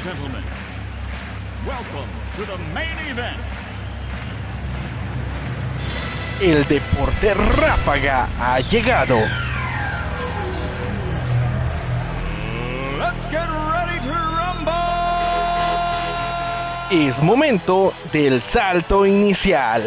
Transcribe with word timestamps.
and 0.00 0.16
gentlemen, 0.16 0.42
welcome 1.66 2.08
to 2.36 2.44
the 2.46 2.56
main 2.74 2.96
event. 3.10 3.36
El 6.40 6.66
deporte 6.66 7.34
ráfaga 7.34 8.28
ha 8.38 8.60
llegado. 8.60 9.16
Let's 12.98 13.26
get 13.30 13.48
ready 13.48 14.00
to 14.00 14.12
rumble. 14.12 14.72
Es 16.90 17.20
momento 17.22 17.92
del 18.12 18.42
salto 18.42 19.06
inicial. 19.06 19.82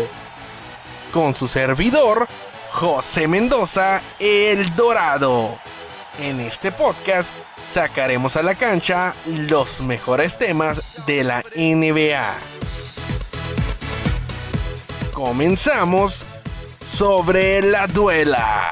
Con 1.12 1.36
su 1.36 1.48
servidor, 1.48 2.28
José 2.72 3.28
Mendoza, 3.28 4.02
El 4.20 4.76
Dorado. 4.76 5.58
En 6.20 6.40
este 6.40 6.72
podcast 6.72 7.32
sacaremos 7.74 8.38
a 8.38 8.44
la 8.44 8.54
cancha 8.54 9.16
los 9.26 9.82
mejores 9.82 10.38
temas 10.38 11.04
de 11.08 11.24
la 11.24 11.44
NBA. 11.56 12.36
Comenzamos 15.12 16.24
sobre 16.88 17.64
la 17.64 17.88
duela. 17.88 18.72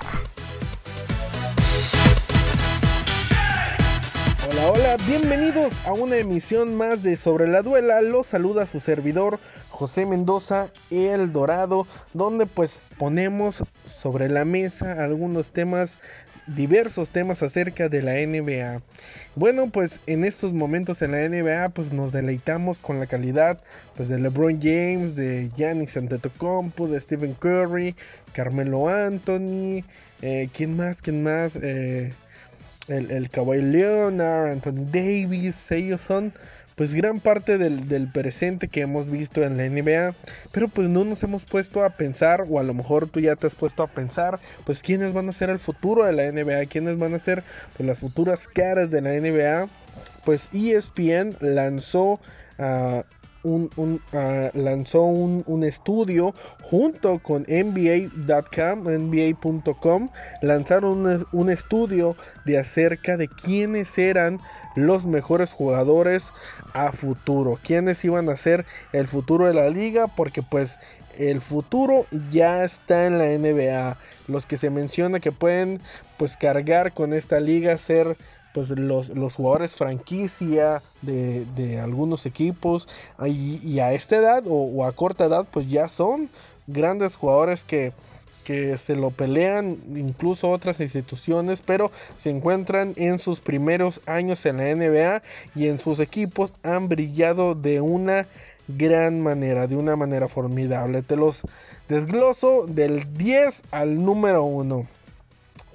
Hola, 4.52 4.72
hola, 4.72 4.98
bienvenidos 5.08 5.74
a 5.88 5.94
una 5.94 6.18
emisión 6.18 6.76
más 6.76 7.02
de 7.02 7.18
Sobre 7.18 7.48
la 7.48 7.64
Duela. 7.64 8.02
Los 8.02 8.28
saluda 8.28 8.68
su 8.68 8.80
servidor 8.80 9.40
José 9.72 10.06
Mendoza, 10.06 10.68
El 10.92 11.34
Dorado, 11.34 11.88
donde 12.14 12.46
pues 12.46 12.78
ponemos 13.00 13.64
sobre 13.88 14.30
la 14.30 14.46
mesa 14.46 15.04
algunos 15.04 15.50
temas 15.50 15.98
diversos 16.48 17.10
temas 17.10 17.44
acerca 17.44 17.90
de 17.90 18.02
la 18.02 18.14
NBA. 18.14 18.82
Bueno, 19.36 19.70
pues 19.70 20.00
en 20.08 20.26
estos 20.26 20.54
momentos 20.54 21.02
en 21.02 21.12
la 21.12 21.28
NBA 21.28 21.70
pues 21.70 21.94
nos 21.94 22.12
deleitamos 22.12 22.80
con 22.80 23.00
la 23.00 23.08
calidad 23.08 23.60
pues 23.96 24.10
de 24.10 24.20
LeBron 24.20 24.60
James, 24.62 25.16
de 25.16 25.50
Giannis 25.56 25.96
Antetokounmpo, 25.96 26.88
de 26.88 27.00
Stephen 27.00 27.34
Curry, 27.36 27.96
Carmelo 28.34 28.90
Anthony, 28.90 29.84
eh, 30.22 30.50
¿quién 30.54 30.76
más? 30.76 31.02
¿Quién 31.02 31.24
más? 31.24 31.56
Eh, 31.56 32.14
el, 32.88 33.12
el 33.12 33.30
Kawhi 33.30 33.62
Leonard, 33.62 34.52
Anthony 34.52 34.86
Davis, 34.92 35.72
ellos 35.72 36.02
son 36.02 36.34
pues 36.82 36.96
gran 36.96 37.20
parte 37.20 37.60
del, 37.60 38.10
presente 38.12 38.68
que 38.68 38.82
hemos 38.82 39.08
visto 39.08 39.44
en 39.44 39.56
la 39.56 39.70
NBA, 39.70 40.16
pero 40.52 40.68
pues 40.68 40.90
no 40.90 41.04
nos 41.04 41.22
hemos 41.22 41.46
puesto 41.46 41.84
a 41.84 41.92
pensar, 41.92 42.46
o 42.50 42.58
a 42.58 42.64
lo 42.64 42.74
mejor 42.74 43.08
tú 43.08 43.20
ya 43.20 43.36
te 43.36 43.46
has 43.46 43.54
puesto 43.54 43.84
a 43.84 43.88
pensar, 43.88 44.40
pues 44.66 44.82
quiénes 44.82 45.14
van 45.14 45.30
a 45.30 45.32
ser 45.32 45.52
el 45.52 45.60
futuro 45.60 46.06
de 46.06 46.14
la 46.14 46.32
NBA, 46.32 46.66
quiénes 46.72 46.98
van 46.98 47.14
a 47.14 47.20
ser 47.20 47.44
pues, 47.78 47.86
las 47.86 48.00
futuras 48.00 48.48
caras 48.48 48.90
de 48.90 49.04
la 49.04 49.12
NBA. 49.12 49.70
Pues 50.26 50.50
ESPN 50.54 51.38
lanzó 51.40 52.20
a 52.58 53.04
un, 53.44 54.02
ah, 54.14 54.50
lanzó 54.54 55.04
un, 55.04 55.64
estudio 55.64 56.34
junto 56.64 57.20
con 57.20 57.44
NBA.com, 57.44 58.84
NBA.com, 58.84 60.10
lanzaron 60.42 61.26
un, 61.32 61.50
estudio 61.50 62.16
de 62.46 62.58
acerca 62.58 63.18
de 63.18 63.28
quiénes 63.28 63.98
eran 63.98 64.40
los 64.76 65.06
mejores 65.06 65.54
jugadores 65.54 66.32
a 66.74 66.92
futuro, 66.92 67.60
quiénes 67.64 68.04
iban 68.06 68.30
a 68.30 68.38
ser 68.38 68.66
el 68.94 69.08
futuro 69.08 69.46
de 69.48 69.54
la 69.54 69.70
liga, 69.70 70.08
porque 70.08 70.42
pues 70.42 70.78
el 71.18 71.42
futuro 71.42 72.06
ya 72.32 72.64
está 72.64 73.06
en 73.06 73.18
la 73.18 73.26
NBA. 73.26 73.98
Los 74.28 74.46
que 74.46 74.58
se 74.58 74.70
menciona 74.70 75.20
que 75.20 75.32
pueden 75.32 75.82
pues 76.18 76.38
cargar 76.38 76.94
con 76.94 77.14
esta 77.14 77.40
liga, 77.40 77.78
ser 77.78 78.16
pues 78.54 78.70
los, 78.70 79.10
los 79.10 79.36
jugadores 79.36 79.76
franquicia 79.76 80.82
de, 81.02 81.80
algunos 81.82 82.26
equipos 82.26 82.88
y, 83.26 83.80
a 83.80 83.94
esta 83.94 84.18
edad 84.18 84.44
o, 84.48 84.86
a 84.86 84.92
corta 84.92 85.26
edad 85.26 85.48
pues 85.52 85.70
ya 85.70 85.88
son 85.88 86.30
grandes 86.68 87.16
jugadores 87.16 87.64
que, 87.64 87.94
que 88.44 88.78
se 88.78 88.96
lo 88.96 89.12
pelean 89.12 89.78
incluso 89.96 90.50
otras 90.50 90.80
instituciones 90.80 91.62
pero 91.62 91.92
se 92.18 92.30
encuentran 92.30 92.94
en 92.98 93.20
sus 93.20 93.40
primeros 93.40 94.02
años 94.06 94.46
en 94.46 94.58
la 94.58 94.76
NBA 94.76 95.24
y 95.56 95.68
en 95.68 95.80
sus 95.80 96.00
equipos 96.00 96.52
han 96.64 96.90
brillado 96.90 97.56
de 97.56 97.82
una 97.82 98.28
gran 98.68 99.22
manera 99.22 99.68
de 99.68 99.76
una 99.76 99.96
manera 99.96 100.28
formidable. 100.28 101.02
Te 101.02 101.18
los 101.18 101.42
desgloso 101.90 102.68
del 102.68 103.18
10 103.18 103.64
al 103.72 104.04
número 104.04 104.44
1 104.44 104.88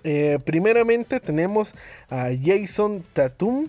eh, 0.09 0.39
primeramente 0.44 1.19
tenemos 1.19 1.75
a 2.09 2.28
Jason 2.41 3.03
Tatum. 3.12 3.67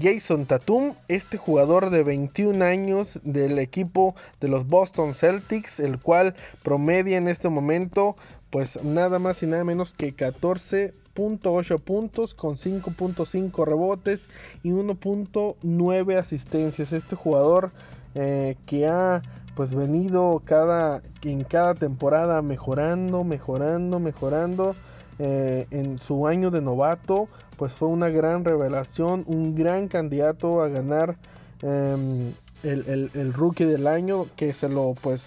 Jason 0.00 0.46
Tatum, 0.46 0.94
este 1.08 1.36
jugador 1.36 1.90
de 1.90 2.04
21 2.04 2.64
años 2.64 3.18
del 3.24 3.58
equipo 3.58 4.14
de 4.40 4.46
los 4.46 4.68
Boston 4.68 5.14
Celtics, 5.14 5.80
el 5.80 5.98
cual 5.98 6.36
promedia 6.62 7.16
en 7.16 7.26
este 7.26 7.48
momento 7.48 8.14
pues 8.50 8.82
nada 8.84 9.18
más 9.18 9.42
y 9.42 9.46
nada 9.46 9.64
menos 9.64 9.92
que 9.94 10.14
14.8 10.14 11.80
puntos 11.80 12.34
con 12.34 12.56
5.5 12.56 13.66
rebotes 13.66 14.20
y 14.62 14.70
1.9 14.70 16.18
asistencias. 16.18 16.92
Este 16.92 17.16
jugador 17.16 17.72
eh, 18.14 18.56
que 18.66 18.86
ha 18.86 19.22
pues 19.56 19.74
venido 19.74 20.40
cada, 20.44 21.02
en 21.22 21.42
cada 21.42 21.74
temporada 21.74 22.42
mejorando, 22.42 23.24
mejorando, 23.24 23.98
mejorando. 23.98 24.76
Eh, 25.18 25.66
en 25.70 25.98
su 25.98 26.26
año 26.26 26.50
de 26.50 26.60
novato, 26.60 27.28
pues 27.56 27.72
fue 27.72 27.88
una 27.88 28.08
gran 28.08 28.44
revelación, 28.44 29.24
un 29.26 29.56
gran 29.56 29.88
candidato 29.88 30.62
a 30.62 30.68
ganar 30.68 31.16
em, 31.62 32.32
el, 32.62 33.32
rookie 33.32 33.64
del 33.64 33.86
año, 33.86 34.26
que 34.36 34.52
se 34.52 34.68
lo, 34.68 34.94
pues, 35.00 35.22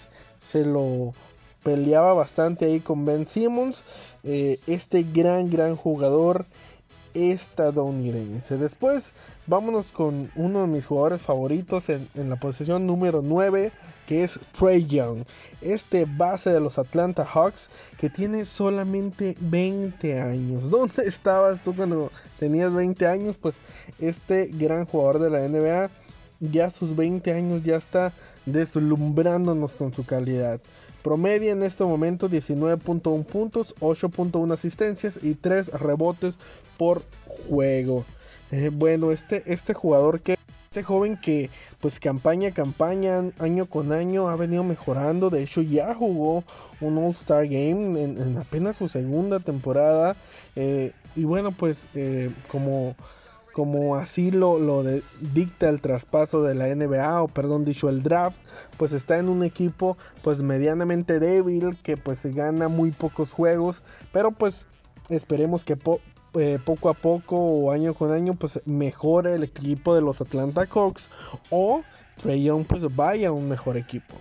se 0.50 0.64
lo 0.64 1.12
peleaba 1.62 2.14
bastante 2.14 2.64
ahí 2.64 2.80
con 2.80 3.04
Ben 3.04 3.26
Simmons, 3.26 3.84
eh, 4.24 4.58
este 4.66 5.02
gran, 5.02 5.50
gran 5.50 5.76
jugador 5.76 6.46
estadounidense. 7.14 8.56
Después, 8.56 9.12
vámonos 9.46 9.92
con 9.92 10.30
uno 10.34 10.62
de 10.62 10.66
mis 10.66 10.86
jugadores 10.86 11.20
favoritos 11.20 11.84
en, 11.88 12.08
la 12.14 12.36
posición 12.36 12.86
número 12.86 13.22
9 13.22 13.72
que 14.06 14.24
es 14.24 14.38
Trey 14.58 14.84
Young, 14.86 15.24
este 15.60 16.04
base 16.04 16.50
de 16.50 16.60
los 16.60 16.78
Atlanta 16.78 17.24
Hawks 17.24 17.68
que 17.98 18.10
tiene 18.10 18.44
solamente 18.44 19.36
20 19.40 20.20
años. 20.20 20.70
¿Dónde 20.70 21.04
estabas 21.04 21.62
tú 21.62 21.74
cuando 21.74 22.10
tenías 22.38 22.74
20 22.74 23.06
años? 23.06 23.36
Pues 23.40 23.54
este 24.00 24.46
gran 24.46 24.86
jugador 24.86 25.20
de 25.20 25.30
la 25.30 25.48
NBA 25.48 25.88
ya 26.40 26.66
a 26.66 26.70
sus 26.70 26.96
20 26.96 27.32
años 27.32 27.62
ya 27.62 27.76
está 27.76 28.12
deslumbrándonos 28.46 29.76
con 29.76 29.92
su 29.92 30.04
calidad. 30.04 30.60
Promedia 31.02 31.52
en 31.52 31.62
este 31.62 31.84
momento 31.84 32.28
19.1 32.28 33.24
puntos, 33.24 33.74
8.1 33.80 34.52
asistencias 34.52 35.18
y 35.22 35.34
3 35.34 35.68
rebotes 35.68 36.36
por 36.76 37.02
juego. 37.48 38.04
Eh, 38.50 38.70
bueno, 38.72 39.12
este, 39.12 39.42
este 39.46 39.74
jugador 39.74 40.20
que 40.20 40.36
este 40.72 40.82
joven 40.82 41.18
que 41.18 41.50
pues 41.80 42.00
campaña 42.00 42.48
a 42.48 42.52
campaña, 42.52 43.30
año 43.40 43.66
con 43.66 43.92
año 43.92 44.28
ha 44.28 44.36
venido 44.36 44.64
mejorando. 44.64 45.28
De 45.28 45.42
hecho 45.42 45.60
ya 45.60 45.94
jugó 45.94 46.44
un 46.80 46.96
All 46.96 47.10
Star 47.10 47.44
Game 47.44 48.02
en, 48.02 48.38
apenas 48.38 48.78
su 48.78 48.88
segunda 48.88 49.38
temporada. 49.38 50.16
Eh, 50.56 50.92
y 51.14 51.24
bueno 51.24 51.52
pues 51.52 51.84
eh, 51.94 52.30
como, 52.48 52.96
como 53.52 53.96
así 53.96 54.30
lo, 54.30 54.58
lo 54.58 54.82
dicta 55.20 55.68
el 55.68 55.80
traspaso 55.80 56.42
de 56.42 56.54
la 56.54 56.74
NBA 56.74 57.22
o 57.22 57.28
perdón 57.28 57.64
dicho 57.64 57.88
el 57.88 58.02
draft. 58.02 58.38
Pues 58.76 58.92
está 58.92 59.18
en 59.18 59.28
un 59.28 59.44
equipo 59.44 59.96
pues 60.22 60.38
medianamente 60.38 61.20
débil 61.20 61.76
que 61.82 61.96
pues 61.96 62.24
gana 62.34 62.68
muy 62.68 62.90
pocos 62.90 63.32
juegos. 63.32 63.82
Pero 64.12 64.32
pues 64.32 64.64
esperemos 65.08 65.64
que 65.64 65.76
eh, 66.34 66.58
poco 66.64 66.88
a 66.88 66.94
poco 66.94 67.36
o 67.36 67.70
año 67.70 67.94
con 67.94 68.10
año 68.10 68.34
pues 68.34 68.60
mejore 68.64 69.34
el 69.34 69.44
equipo 69.44 69.94
de 69.94 70.00
los 70.00 70.20
Atlanta 70.20 70.66
Hawks 70.66 71.10
o 71.50 71.82
Trey 72.22 72.44
Young 72.44 72.64
pues 72.64 72.94
vaya 72.96 73.28
a 73.28 73.32
un 73.32 73.48
mejor 73.48 73.76
equipo. 73.76 74.14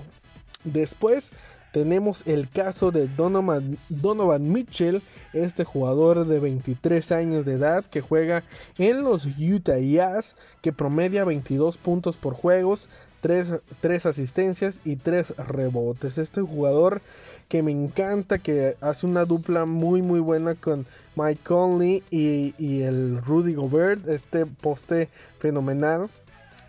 Después 0.64 1.32
tenemos 1.72 2.24
el 2.28 2.50
caso 2.50 2.92
de 2.92 3.08
Donovan, 3.08 4.52
Mitchell, 4.52 5.02
este 5.34 5.64
jugador 5.64 6.26
de 6.28 6.40
23 6.40 7.12
años 7.12 7.46
de 7.46 7.54
edad 7.54 7.86
que 7.86 8.02
juega 8.02 8.44
en 8.78 9.04
los 9.04 9.26
Utah 9.26 9.80
Jazz, 9.80 10.36
que 10.62 10.74
promedia 10.74 11.24
22 11.24 11.78
puntos 11.78 12.18
por 12.18 12.34
juegos, 12.34 12.90
3, 13.22 13.62
3, 13.80 14.06
asistencias 14.06 14.76
y 14.84 14.98
3 14.98 15.36
rebotes. 15.38 16.18
Este 16.18 16.42
jugador 16.42 17.02
que 17.48 17.64
me 17.64 17.72
encanta, 17.72 18.40
que 18.40 18.76
hace 18.82 19.06
una 19.06 19.26
dupla 19.26 19.66
muy 19.66 20.02
muy 20.02 20.20
buena 20.20 20.56
con 20.56 20.86
Mike 21.16 21.42
Conley 21.44 22.04
y, 22.10 22.82
el 22.82 23.22
Rudy 23.22 23.54
Gobert, 23.54 24.08
este 24.08 24.46
poste 24.46 25.10
fenomenal 25.40 26.10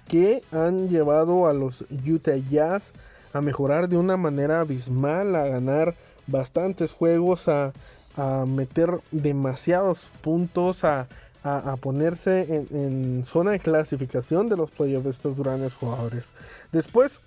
que 0.09 0.43
han 0.53 0.89
llevado 0.89 1.47
a 1.47 1.53
los 1.53 1.85
Utah 2.07 2.37
Jazz 2.37 2.93
a 3.33 3.41
mejorar 3.41 3.89
de 3.89 3.97
una 3.97 4.17
manera 4.17 4.61
abismal, 4.61 5.35
a 5.37 5.47
ganar 5.47 5.95
bastantes 6.27 6.93
juegos, 6.93 7.49
a, 7.49 7.73
meter 8.47 9.01
demasiados 9.11 10.01
puntos, 10.21 10.85
a, 10.85 11.07
a, 11.43 11.77
ponerse 11.77 12.43
en, 12.43 12.67
en, 12.77 13.25
zona 13.25 13.53
de 13.53 13.61
clasificación 13.61 14.51
de 14.51 14.57
los 14.59 14.71
playoffs 14.71 15.07
estos 15.07 15.39
grandes 15.39 15.73
jugadores. 15.75 16.27
Después, 16.73 17.21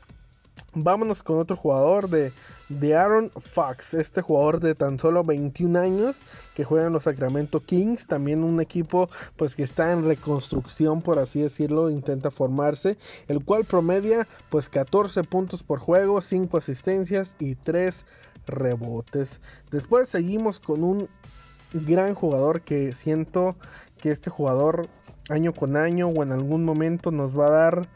vámonos 0.75 1.23
con 1.23 1.39
otro 1.39 1.55
jugador 1.55 2.09
de, 2.09 2.31
de 2.69 2.95
Aaron 2.95 3.31
Fox, 3.31 3.93
este 3.93 4.21
jugador 4.21 4.59
de 4.59 4.75
tan 4.75 4.99
solo 4.99 5.23
21 5.23 5.79
años 5.79 6.17
que 6.53 6.63
juega 6.63 6.87
en 6.87 6.93
los 6.93 7.03
Sacramento 7.03 7.61
Kings, 7.61 8.05
también 8.07 8.43
un 8.43 8.61
equipo 8.61 9.09
pues 9.35 9.55
que 9.55 9.63
está 9.63 9.91
en 9.91 10.05
reconstrucción 10.05 11.01
por 11.01 11.17
así 11.19 11.41
decirlo, 11.41 11.89
intenta 11.89 12.29
formarse, 12.29 12.97
el 13.27 13.43
cual 13.43 13.65
promedia 13.65 14.27
pues 14.49 14.69
14 14.69 15.23
puntos 15.23 15.63
por 15.63 15.79
juego, 15.79 16.21
5 16.21 16.57
asistencias 16.57 17.33
y 17.39 17.55
3 17.55 18.05
rebotes. 18.47 19.39
Después 19.71 20.09
seguimos 20.09 20.59
con 20.59 20.83
un 20.83 21.07
gran 21.73 22.13
jugador 22.13 22.61
que 22.61 22.93
siento 22.93 23.55
que 24.01 24.11
este 24.11 24.29
jugador 24.29 24.87
año 25.29 25.53
con 25.53 25.75
año 25.75 26.07
o 26.07 26.23
en 26.23 26.31
algún 26.31 26.63
momento 26.63 27.11
nos 27.11 27.37
va 27.37 27.47
a 27.47 27.49
dar 27.49 27.87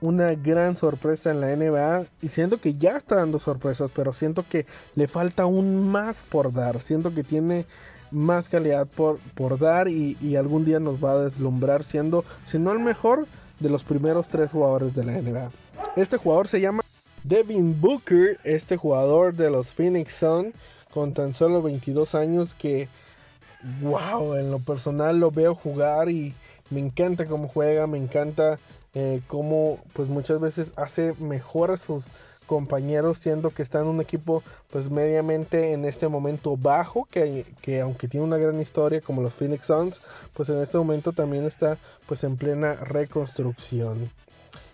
una 0.00 0.34
gran 0.34 0.76
sorpresa 0.76 1.30
en 1.30 1.40
la 1.40 1.54
NBA 1.56 2.06
y 2.22 2.28
siento 2.28 2.58
que 2.60 2.74
ya 2.74 2.96
está 2.96 3.16
dando 3.16 3.38
sorpresas, 3.38 3.90
pero 3.94 4.12
siento 4.12 4.44
que 4.48 4.66
le 4.94 5.08
falta 5.08 5.44
aún 5.44 5.88
más 5.88 6.22
por 6.28 6.52
dar, 6.52 6.82
siento 6.82 7.14
que 7.14 7.24
tiene 7.24 7.64
más 8.10 8.48
calidad 8.48 8.86
por, 8.86 9.18
por 9.34 9.58
dar 9.58 9.88
y, 9.88 10.36
algún 10.36 10.64
día 10.64 10.80
nos 10.80 11.02
va 11.02 11.12
a 11.12 11.24
deslumbrar 11.24 11.84
siendo, 11.84 12.24
si 12.46 12.58
no 12.58 12.72
el 12.72 12.78
mejor, 12.78 13.26
de 13.58 13.70
los 13.70 13.84
primeros 13.84 14.28
tres 14.28 14.52
jugadores 14.52 14.94
de 14.94 15.04
la 15.04 15.12
NBA. 15.12 15.50
Este 15.96 16.18
jugador 16.18 16.46
se 16.46 16.60
llama 16.60 16.82
Devin 17.24 17.80
Booker, 17.80 18.38
este 18.44 18.76
jugador 18.76 19.34
de 19.34 19.50
los 19.50 19.68
Phoenix 19.68 20.14
Suns 20.14 20.54
con 20.92 21.14
tan 21.14 21.34
solo 21.34 21.62
22 21.62 22.14
años 22.14 22.54
que, 22.54 22.88
wow, 23.80 24.34
en 24.34 24.50
lo 24.50 24.58
personal 24.58 25.18
lo 25.18 25.30
veo 25.30 25.54
jugar 25.54 26.10
y 26.10 26.34
me 26.70 26.80
encanta 26.80 27.26
cómo 27.26 27.48
juega, 27.48 27.86
me 27.86 27.98
encanta 27.98 28.58
eh, 28.98 29.20
como 29.26 29.78
pues 29.92 30.08
muchas 30.08 30.40
veces 30.40 30.72
hace 30.76 31.12
mejor 31.18 31.70
a 31.70 31.76
sus 31.76 32.06
compañeros 32.46 33.18
siendo 33.18 33.50
que 33.50 33.62
está 33.62 33.80
en 33.80 33.88
un 33.88 34.00
equipo 34.00 34.42
pues 34.70 34.90
mediamente 34.90 35.74
en 35.74 35.84
este 35.84 36.08
momento 36.08 36.56
bajo 36.56 37.06
que, 37.10 37.44
que, 37.60 37.82
aunque 37.82 38.08
tiene 38.08 38.24
una 38.24 38.38
gran 38.38 38.58
historia 38.58 39.02
como 39.02 39.20
los 39.20 39.34
Phoenix 39.34 39.66
Suns 39.66 40.00
pues 40.32 40.48
en 40.48 40.62
este 40.62 40.78
momento 40.78 41.12
también 41.12 41.44
está 41.44 41.76
pues 42.06 42.24
en 42.24 42.38
plena 42.38 42.76
reconstrucción. 42.76 44.10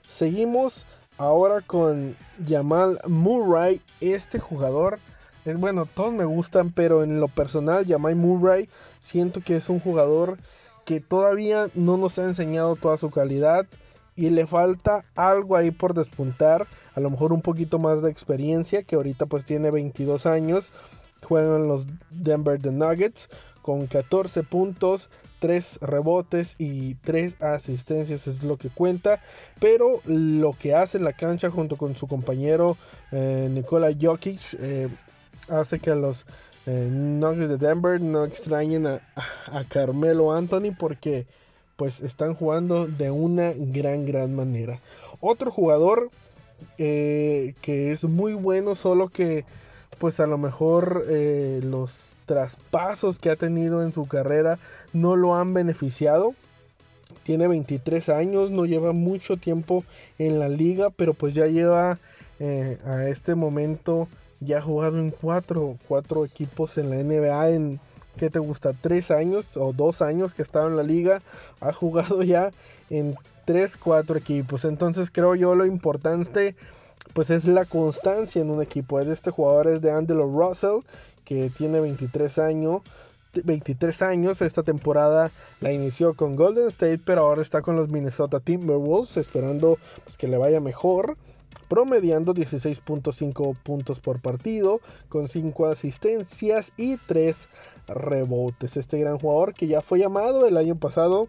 Seguimos 0.08 0.84
ahora 1.18 1.60
con 1.60 2.14
Jamal 2.48 3.00
Murray 3.08 3.80
este 4.00 4.38
jugador 4.38 5.00
es 5.44 5.58
bueno 5.58 5.84
todos 5.84 6.12
me 6.12 6.26
gustan 6.26 6.70
pero 6.70 7.02
en 7.02 7.18
lo 7.18 7.26
personal 7.26 7.84
Jamal 7.88 8.14
Murray 8.14 8.68
siento 9.00 9.40
que 9.40 9.56
es 9.56 9.68
un 9.68 9.80
jugador 9.80 10.38
que 10.84 11.00
todavía 11.00 11.70
no 11.74 11.96
nos 11.96 12.20
ha 12.20 12.22
enseñado 12.22 12.76
toda 12.76 12.96
su 12.98 13.10
calidad 13.10 13.66
y 14.16 14.30
le 14.30 14.46
falta 14.46 15.04
algo 15.14 15.56
ahí 15.56 15.70
por 15.70 15.94
despuntar, 15.94 16.66
a 16.94 17.00
lo 17.00 17.10
mejor 17.10 17.32
un 17.32 17.42
poquito 17.42 17.78
más 17.78 18.02
de 18.02 18.10
experiencia, 18.10 18.82
que 18.82 18.96
ahorita 18.96 19.26
pues 19.26 19.44
tiene 19.44 19.70
22 19.70 20.26
años, 20.26 20.70
juegan 21.22 21.66
los 21.68 21.86
Denver 22.10 22.60
The 22.60 22.72
Nuggets 22.72 23.28
con 23.62 23.86
14 23.86 24.42
puntos, 24.42 25.08
3 25.38 25.78
rebotes 25.80 26.54
y 26.58 26.94
3 26.96 27.40
asistencias 27.42 28.26
es 28.26 28.42
lo 28.42 28.58
que 28.58 28.68
cuenta, 28.68 29.20
pero 29.60 30.00
lo 30.04 30.52
que 30.52 30.74
hace 30.74 30.98
en 30.98 31.04
la 31.04 31.14
cancha 31.14 31.50
junto 31.50 31.76
con 31.76 31.96
su 31.96 32.06
compañero 32.06 32.76
eh, 33.12 33.48
Nikola 33.50 33.90
Jokic 33.98 34.40
eh, 34.60 34.88
hace 35.48 35.80
que 35.80 35.94
los 35.94 36.26
eh, 36.66 36.88
Nuggets 36.90 37.48
de 37.48 37.58
Denver 37.58 38.00
no 38.00 38.24
extrañen 38.24 38.86
a 38.86 39.00
Carmelo 39.68 40.32
Anthony 40.32 40.72
porque 40.78 41.26
pues 41.82 41.98
están 41.98 42.34
jugando 42.34 42.86
de 42.86 43.10
una 43.10 43.54
gran, 43.56 44.06
gran 44.06 44.36
manera. 44.36 44.78
Otro 45.20 45.50
jugador 45.50 46.10
eh, 46.78 47.54
que 47.60 47.90
es 47.90 48.04
muy 48.04 48.34
bueno, 48.34 48.76
solo 48.76 49.08
que 49.08 49.44
pues 49.98 50.20
a 50.20 50.28
lo 50.28 50.38
mejor 50.38 51.04
eh, 51.08 51.58
los 51.60 52.10
traspasos 52.26 53.18
que 53.18 53.30
ha 53.30 53.34
tenido 53.34 53.82
en 53.82 53.92
su 53.92 54.06
carrera 54.06 54.60
no 54.92 55.16
lo 55.16 55.34
han 55.34 55.54
beneficiado. 55.54 56.34
Tiene 57.24 57.48
23 57.48 58.10
años, 58.10 58.52
no 58.52 58.64
lleva 58.64 58.92
mucho 58.92 59.36
tiempo 59.36 59.82
en 60.20 60.38
la 60.38 60.48
liga, 60.48 60.90
pero 60.90 61.14
pues 61.14 61.34
ya 61.34 61.48
lleva 61.48 61.98
eh, 62.38 62.78
a 62.86 63.08
este 63.08 63.34
momento, 63.34 64.06
ya 64.38 64.58
ha 64.58 64.62
jugado 64.62 65.00
en 65.00 65.10
cuatro, 65.10 65.78
cuatro 65.88 66.24
equipos 66.24 66.78
en 66.78 66.90
la 66.90 67.02
NBA 67.02 67.80
¿qué 68.16 68.30
te 68.30 68.38
gusta? 68.38 68.72
Tres 68.72 69.10
años 69.10 69.56
o 69.56 69.72
dos 69.72 70.02
años 70.02 70.34
que 70.34 70.42
estaba 70.42 70.66
en 70.66 70.76
la 70.76 70.82
liga, 70.82 71.22
ha 71.60 71.72
jugado 71.72 72.22
ya 72.22 72.50
en 72.90 73.16
tres, 73.44 73.76
cuatro 73.76 74.16
equipos. 74.16 74.64
Entonces 74.64 75.10
creo 75.10 75.34
yo 75.34 75.54
lo 75.54 75.66
importante 75.66 76.54
pues 77.12 77.30
es 77.30 77.44
la 77.44 77.64
constancia 77.64 78.40
en 78.40 78.50
un 78.50 78.62
equipo. 78.62 79.00
Es 79.00 79.08
este 79.08 79.30
jugador 79.30 79.68
es 79.68 79.82
de 79.82 79.90
Angelo 79.90 80.26
Russell, 80.26 80.80
que 81.24 81.50
tiene 81.50 81.80
23 81.80 82.38
años. 82.38 82.82
23 83.44 84.02
años, 84.02 84.42
esta 84.42 84.62
temporada 84.62 85.30
la 85.60 85.72
inició 85.72 86.14
con 86.14 86.36
Golden 86.36 86.68
State, 86.68 87.00
pero 87.04 87.22
ahora 87.22 87.40
está 87.40 87.62
con 87.62 87.76
los 87.76 87.88
Minnesota 87.88 88.40
Timberwolves, 88.40 89.16
esperando 89.16 89.78
pues, 90.04 90.18
que 90.18 90.28
le 90.28 90.36
vaya 90.36 90.60
mejor 90.60 91.16
promediando 91.68 92.34
16.5 92.34 93.56
puntos 93.62 94.00
por 94.00 94.20
partido, 94.20 94.80
con 95.08 95.28
5 95.28 95.66
asistencias 95.66 96.72
y 96.76 96.96
3 96.96 97.36
rebotes. 97.88 98.76
Este 98.76 98.98
gran 98.98 99.18
jugador 99.18 99.54
que 99.54 99.66
ya 99.66 99.80
fue 99.80 99.98
llamado 99.98 100.46
el 100.46 100.56
año 100.56 100.76
pasado 100.76 101.28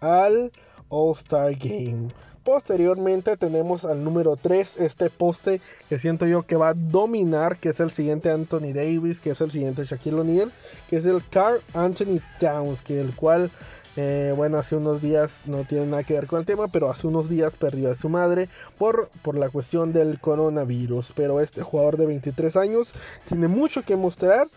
al 0.00 0.52
All-Star 0.88 1.54
Game. 1.56 2.08
Posteriormente 2.44 3.38
tenemos 3.38 3.86
al 3.86 4.04
número 4.04 4.36
3, 4.36 4.76
este 4.76 5.08
poste 5.08 5.62
que 5.88 5.98
siento 5.98 6.26
yo 6.26 6.42
que 6.42 6.56
va 6.56 6.68
a 6.68 6.74
dominar, 6.74 7.56
que 7.58 7.70
es 7.70 7.80
el 7.80 7.90
siguiente 7.90 8.30
Anthony 8.30 8.74
Davis, 8.74 9.18
que 9.20 9.30
es 9.30 9.40
el 9.40 9.50
siguiente 9.50 9.86
Shaquille 9.86 10.20
O'Neal, 10.20 10.52
que 10.90 10.96
es 10.96 11.06
el 11.06 11.22
Carl 11.30 11.60
Anthony 11.72 12.20
Towns, 12.38 12.82
que 12.82 13.00
el 13.00 13.14
cual, 13.14 13.50
eh, 13.96 14.32
bueno, 14.36 14.58
hace 14.58 14.76
unos 14.76 15.00
días 15.00 15.42
no 15.46 15.64
tiene 15.64 15.86
nada 15.86 16.02
que 16.02 16.14
ver 16.14 16.26
con 16.26 16.40
el 16.40 16.46
tema, 16.46 16.68
pero 16.68 16.90
hace 16.90 17.06
unos 17.06 17.28
días 17.28 17.54
perdió 17.54 17.90
a 17.90 17.94
su 17.94 18.08
madre 18.08 18.48
por, 18.76 19.08
por 19.22 19.36
la 19.36 19.50
cuestión 19.50 19.92
del 19.92 20.18
coronavirus. 20.18 21.12
Pero 21.14 21.40
este 21.40 21.62
jugador 21.62 21.96
de 21.96 22.06
23 22.06 22.56
años 22.56 22.92
tiene 23.28 23.48
mucho 23.48 23.82
que 23.82 23.96
mostrar 23.96 24.48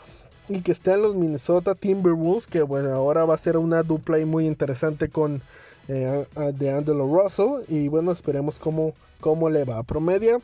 y 0.49 0.61
que 0.61 0.71
está 0.71 0.95
en 0.95 1.03
los 1.03 1.15
Minnesota 1.15 1.75
Timberwolves, 1.75 2.47
que 2.47 2.61
bueno, 2.61 2.91
ahora 2.93 3.25
va 3.25 3.35
a 3.35 3.37
ser 3.37 3.57
una 3.57 3.83
dupla 3.83 4.17
muy 4.25 4.47
interesante 4.47 5.09
con 5.09 5.41
eh, 5.87 6.25
de 6.53 6.71
Angelo 6.71 7.05
Russell. 7.05 7.63
Y 7.67 7.89
bueno, 7.89 8.11
esperemos 8.11 8.57
cómo, 8.57 8.93
cómo 9.19 9.49
le 9.49 9.65
va. 9.65 9.83
Promedia 9.83 10.39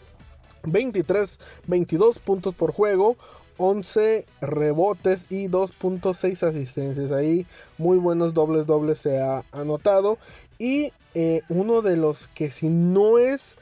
23, 0.66 1.40
22 1.68 2.20
puntos 2.20 2.54
por 2.56 2.72
juego, 2.72 3.18
11 3.66 4.26
rebotes 4.42 5.26
y 5.32 5.48
2.6 5.48 6.44
asistencias. 6.44 7.14
Ahí 7.14 7.46
muy 7.78 7.98
buenos 7.98 8.34
dobles 8.34 8.66
dobles 8.66 9.00
se 9.00 9.22
ha 9.22 9.44
anotado. 9.54 10.18
Y 10.60 10.92
eh, 11.16 11.44
uno 11.48 11.82
de 11.82 11.96
los 11.96 12.28
que 12.28 12.52
si 12.52 12.68
no 12.68 13.20
es 13.20 13.56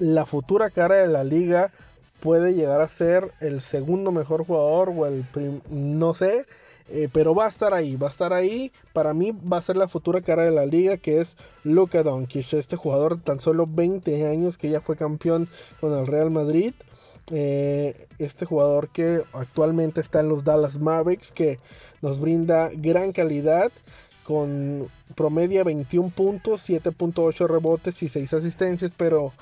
la 0.00 0.26
futura 0.26 0.70
cara 0.70 0.96
de 0.96 1.06
la 1.06 1.22
liga, 1.22 1.70
puede 2.18 2.54
llegar 2.54 2.80
a 2.80 2.88
ser 2.88 3.30
el 3.38 3.60
segundo 3.60 4.10
mejor 4.10 4.44
jugador 4.44 4.88
o 4.88 5.06
el 5.06 5.24
no 5.70 6.14
sé, 6.14 6.44
eh, 6.88 7.08
pero 7.12 7.32
va 7.32 7.46
a 7.46 7.48
estar 7.48 7.74
ahí, 7.74 7.94
va 7.94 8.08
a 8.08 8.10
estar 8.10 8.32
ahí. 8.32 8.72
Para 8.92 9.14
mí 9.14 9.30
va 9.30 9.58
a 9.58 9.62
ser 9.62 9.76
la 9.76 9.86
futura 9.86 10.20
cara 10.20 10.44
de 10.44 10.50
la 10.50 10.66
liga 10.66 10.96
que 10.96 11.20
es 11.20 11.36
Luka 11.62 12.02
Doncic, 12.02 12.54
este 12.54 12.74
jugador 12.74 13.18
de 13.18 13.22
tan 13.22 13.38
solo 13.38 13.68
20 13.68 14.26
años 14.26 14.58
que 14.58 14.68
ya 14.68 14.80
fue 14.80 14.96
campeón 14.96 15.46
con 15.80 15.96
el 15.96 16.08
Real 16.08 16.32
Madrid. 16.32 16.74
Eh, 17.30 18.06
este 18.18 18.46
jugador 18.46 18.88
que 18.88 19.22
actualmente 19.32 20.00
está 20.00 20.20
en 20.20 20.28
los 20.28 20.44
Dallas 20.44 20.78
Mavericks 20.78 21.30
que 21.30 21.58
nos 22.00 22.20
brinda 22.20 22.70
gran 22.74 23.12
calidad 23.12 23.70
con 24.24 24.88
promedia 25.14 25.64
21 25.64 26.10
puntos, 26.10 26.68
7.8 26.68 27.46
rebotes 27.46 28.02
y 28.02 28.08
6 28.08 28.32
asistencias, 28.34 28.92
pero 28.96 29.32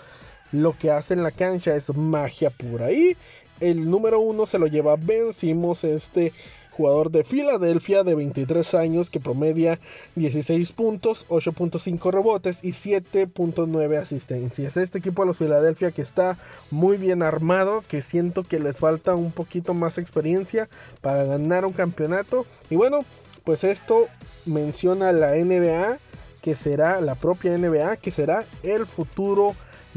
lo 0.52 0.76
que 0.78 0.90
hace 0.90 1.14
en 1.14 1.22
la 1.22 1.32
cancha 1.32 1.74
es 1.74 1.94
magia 1.94 2.50
pura. 2.50 2.92
Y 2.92 3.16
el 3.60 3.90
número 3.90 4.20
uno 4.20 4.46
se 4.46 4.58
lo 4.58 4.66
lleva 4.66 4.96
Vencimos 4.96 5.84
este 5.84 6.32
jugador 6.76 7.11
de 7.11 7.25
Filadelfia 7.25 8.04
de 8.04 8.14
23 8.14 8.75
años 8.75 9.09
que 9.09 9.18
promedia 9.18 9.78
16 10.14 10.73
puntos, 10.73 11.26
8.5 11.28 12.11
rebotes 12.11 12.59
y 12.62 12.73
7.9 12.73 13.97
asistencias. 13.97 14.76
Este 14.76 14.99
equipo 14.99 15.23
de 15.23 15.28
los 15.28 15.38
Filadelfia 15.38 15.90
que 15.90 16.02
está 16.02 16.37
muy 16.71 16.99
bien 16.99 17.23
armado, 17.23 17.83
que 17.88 18.02
siento 18.02 18.42
que 18.45 18.61
les 18.61 18.76
falta 18.76 19.14
un 19.14 19.33
poquito 19.33 19.73
más 19.73 19.97
experiencia 19.97 20.68
para 21.00 21.25
ganar 21.25 21.64
un 21.64 21.73
campeonato. 21.73 22.45
Y 22.68 22.76
bueno, 22.76 23.04
pues 23.45 23.64
esto 23.64 24.06
menciona 24.45 25.12
la 25.12 25.35
NBA, 25.35 25.99
que 26.42 26.56
será 26.56 27.00
la 27.00 27.14
propia 27.14 27.56
NBA, 27.56 27.97
que 27.97 28.11
será 28.11 28.45
el 28.62 28.87
futuro 28.87 29.54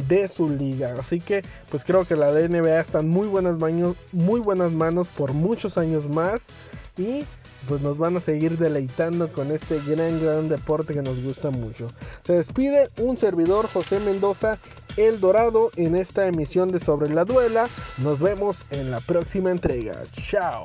de 0.08 0.28
su 0.28 0.50
liga. 0.50 0.96
Así 1.00 1.20
que 1.20 1.44
pues 1.70 1.84
creo 1.84 2.06
que 2.06 2.16
la 2.16 2.32
NBA 2.32 2.80
está 2.80 3.00
en 3.00 3.10
muy 3.10 3.28
buenas 3.28 3.60
manos, 3.60 3.98
muy 4.12 4.40
buenas 4.40 4.72
manos 4.72 5.08
por 5.08 5.34
muchos 5.34 5.78
años 5.78 6.08
más. 6.10 6.44
Y 7.00 7.26
pues 7.68 7.82
nos 7.82 7.98
van 7.98 8.18
a 8.18 8.20
seguir 8.20 8.58
deleitando 8.58 9.32
con 9.32 9.52
este 9.52 9.80
gran, 9.88 10.22
gran 10.22 10.50
deporte 10.50 10.94
que 10.94 11.02
nos 11.02 11.22
gusta 11.24 11.50
mucho. 11.50 11.90
Se 12.24 12.34
despide 12.34 12.90
un 13.00 13.18
servidor 13.18 13.68
José 13.68 14.00
Mendoza, 14.00 14.60
El 14.98 15.20
Dorado, 15.20 15.70
en 15.76 15.96
esta 15.96 16.28
emisión 16.28 16.72
de 16.72 16.80
Sobre 16.80 17.10
la 17.10 17.26
Duela. 17.26 17.68
Nos 17.98 18.20
vemos 18.20 18.64
en 18.70 18.92
la 18.92 19.00
próxima 19.00 19.50
entrega. 19.50 19.96
Chao. 20.12 20.64